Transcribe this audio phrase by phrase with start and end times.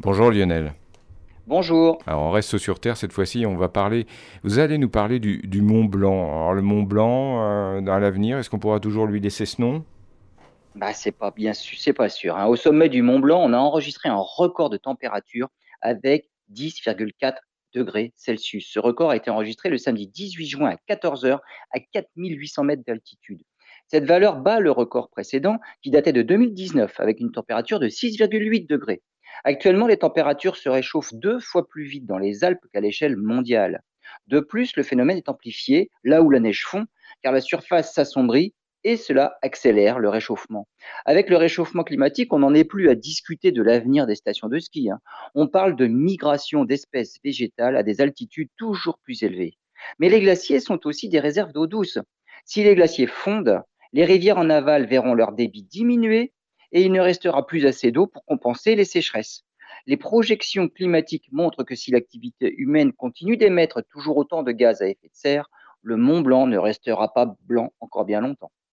[0.00, 0.74] Bonjour Lionel.
[1.48, 1.98] Bonjour.
[2.06, 4.06] Alors on reste sur Terre cette fois-ci, on va parler,
[4.44, 6.22] vous allez nous parler du, Mont Blanc.
[6.22, 9.84] Alors le Mont Blanc, euh, dans l'avenir, est-ce qu'on pourra toujours lui laisser ce nom?
[10.76, 12.36] Bah, c'est pas bien c'est pas sûr.
[12.36, 12.46] Hein.
[12.46, 15.48] Au sommet du Mont Blanc, on a enregistré un record de température
[15.80, 17.34] avec 10,4
[17.74, 18.70] degrés Celsius.
[18.70, 21.40] Ce record a été enregistré le samedi 18 juin à 14h
[21.72, 23.42] à 4800 mètres d'altitude.
[23.88, 28.68] Cette valeur bat le record précédent qui datait de 2019 avec une température de 6,8
[28.68, 29.02] degrés.
[29.44, 33.82] Actuellement, les températures se réchauffent deux fois plus vite dans les Alpes qu'à l'échelle mondiale.
[34.26, 36.86] De plus, le phénomène est amplifié là où la neige fond,
[37.22, 40.68] car la surface s'assombrit et cela accélère le réchauffement.
[41.04, 44.58] Avec le réchauffement climatique, on n'en est plus à discuter de l'avenir des stations de
[44.58, 44.90] ski.
[44.90, 45.00] Hein.
[45.34, 49.54] On parle de migration d'espèces végétales à des altitudes toujours plus élevées.
[49.98, 51.98] Mais les glaciers sont aussi des réserves d'eau douce.
[52.44, 56.32] Si les glaciers fondent, les rivières en aval verront leur débit diminuer
[56.72, 59.44] et il ne restera plus assez d'eau pour compenser les sécheresses.
[59.86, 64.88] Les projections climatiques montrent que si l'activité humaine continue d'émettre toujours autant de gaz à
[64.88, 65.50] effet de serre,
[65.82, 68.52] le Mont Blanc ne restera pas blanc encore bien longtemps.